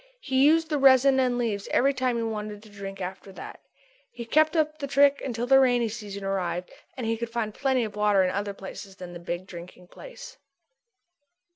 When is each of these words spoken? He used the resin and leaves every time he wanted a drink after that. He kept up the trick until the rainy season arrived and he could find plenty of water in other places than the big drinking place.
He 0.19 0.43
used 0.47 0.71
the 0.71 0.79
resin 0.79 1.19
and 1.19 1.37
leaves 1.37 1.67
every 1.69 1.93
time 1.93 2.17
he 2.17 2.23
wanted 2.23 2.65
a 2.65 2.69
drink 2.69 3.01
after 3.01 3.31
that. 3.33 3.59
He 4.09 4.25
kept 4.25 4.55
up 4.55 4.79
the 4.79 4.87
trick 4.87 5.21
until 5.23 5.45
the 5.45 5.59
rainy 5.59 5.89
season 5.89 6.23
arrived 6.23 6.71
and 6.97 7.05
he 7.05 7.15
could 7.15 7.29
find 7.29 7.53
plenty 7.53 7.83
of 7.83 7.95
water 7.95 8.23
in 8.23 8.31
other 8.31 8.55
places 8.55 8.95
than 8.95 9.13
the 9.13 9.19
big 9.19 9.45
drinking 9.45 9.89
place. 9.89 10.37